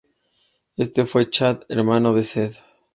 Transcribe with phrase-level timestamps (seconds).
[0.77, 2.55] Este fue Chad, hermano de Cedd.